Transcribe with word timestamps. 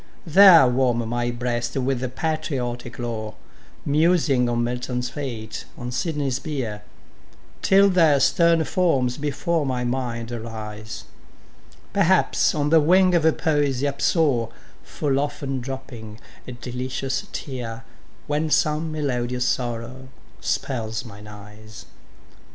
There 0.25 0.65
warm 0.67 1.07
my 1.07 1.29
breast 1.29 1.77
with 1.77 2.15
patriotic 2.15 2.97
lore, 2.97 3.35
Musing 3.85 4.49
on 4.49 4.63
Milton's 4.63 5.11
fate 5.11 5.65
on 5.77 5.91
Sydney's 5.91 6.39
bier 6.39 6.81
Till 7.61 7.87
their 7.87 8.19
stern 8.19 8.63
forms 8.63 9.17
before 9.19 9.63
my 9.63 9.83
mind 9.83 10.31
arise: 10.31 11.03
Perhaps 11.93 12.55
on 12.55 12.69
the 12.71 12.79
wing 12.79 13.13
of 13.13 13.21
Poesy 13.37 13.85
upsoar, 13.85 14.49
Full 14.81 15.19
often 15.19 15.61
dropping 15.61 16.19
a 16.47 16.53
delicious 16.53 17.27
tear, 17.31 17.83
When 18.25 18.49
some 18.49 18.91
melodious 18.91 19.45
sorrow 19.47 20.07
spells 20.41 21.05
mine 21.05 21.27
eyes. 21.27 21.85